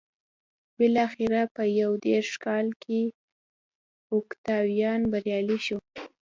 [0.77, 3.01] بلاخره په یو دېرش کال کې
[4.13, 5.77] اوکتاویان بریالی شو